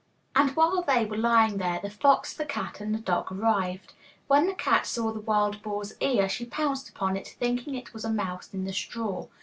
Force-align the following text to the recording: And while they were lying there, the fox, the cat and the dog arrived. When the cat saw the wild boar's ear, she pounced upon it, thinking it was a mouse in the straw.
And 0.35 0.55
while 0.55 0.81
they 0.81 1.05
were 1.05 1.15
lying 1.15 1.57
there, 1.57 1.79
the 1.79 1.87
fox, 1.91 2.33
the 2.33 2.43
cat 2.43 2.81
and 2.81 2.91
the 2.91 2.97
dog 2.97 3.31
arrived. 3.31 3.93
When 4.25 4.47
the 4.47 4.55
cat 4.55 4.87
saw 4.87 5.11
the 5.11 5.19
wild 5.19 5.61
boar's 5.61 5.93
ear, 6.01 6.27
she 6.27 6.43
pounced 6.45 6.89
upon 6.89 7.15
it, 7.15 7.35
thinking 7.37 7.75
it 7.75 7.93
was 7.93 8.03
a 8.03 8.09
mouse 8.09 8.51
in 8.51 8.65
the 8.65 8.73
straw. 8.73 9.27